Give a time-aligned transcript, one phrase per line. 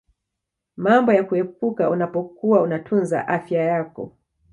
[0.77, 4.13] mambo ya kuepuka unapokuwa unatunza afya yako